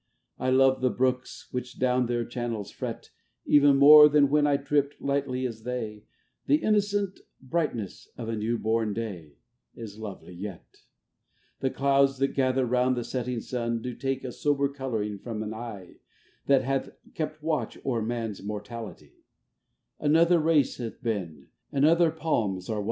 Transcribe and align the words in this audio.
I 0.39 0.49
love 0.49 0.81
the 0.81 0.89
Brooks 0.89 1.49
which 1.51 1.77
down 1.77 2.07
their 2.07 2.25
channels 2.25 2.71
fret, 2.71 3.11
Even 3.45 3.77
more 3.77 4.09
than 4.09 4.29
when 4.31 4.47
I 4.47 4.57
tripped 4.57 4.99
lightly 4.99 5.45
as 5.45 5.61
they; 5.61 6.05
The 6.47 6.55
innocent 6.55 7.19
brightness 7.39 8.07
of 8.17 8.27
a 8.27 8.35
new 8.35 8.57
born 8.57 8.95
Day 8.95 9.35
Is 9.75 9.99
lovely 9.99 10.33
yet; 10.33 10.85
The 11.59 11.69
Clouds 11.69 12.17
that 12.17 12.29
gather 12.29 12.65
round 12.65 12.97
the 12.97 13.03
setting 13.03 13.41
sun 13.41 13.79
Do 13.83 13.93
take 13.93 14.23
a 14.23 14.31
sober 14.31 14.69
colouring 14.69 15.19
from 15.19 15.43
an 15.43 15.53
eye 15.53 15.97
That 16.47 16.63
hath 16.63 16.89
kept 17.13 17.43
watch 17.43 17.77
o'er 17.85 18.01
man's 18.01 18.41
mortality; 18.41 19.13
Another 19.99 20.39
race 20.39 20.77
hath 20.77 21.03
been, 21.03 21.49
and 21.71 21.85
other 21.85 22.09
palms 22.09 22.69
are 22.71 22.77
won. 22.77 22.79